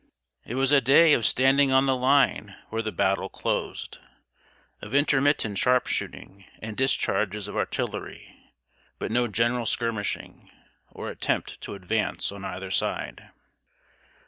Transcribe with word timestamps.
It 0.43 0.55
was 0.55 0.71
a 0.71 0.81
day 0.81 1.13
of 1.13 1.27
standing 1.27 1.71
on 1.71 1.85
the 1.85 1.95
line 1.95 2.55
where 2.71 2.81
the 2.81 2.91
battle 2.91 3.29
closed 3.29 3.99
of 4.81 4.95
intermittent 4.95 5.59
sharp 5.59 5.85
shooting 5.85 6.45
and 6.57 6.75
discharges 6.75 7.47
of 7.47 7.55
artillery, 7.55 8.35
but 8.97 9.11
no 9.11 9.27
general 9.27 9.67
skirmishing, 9.67 10.49
or 10.89 11.11
attempt 11.11 11.61
to 11.61 11.75
advance 11.75 12.31
on 12.31 12.43
either 12.43 12.71
side. 12.71 13.29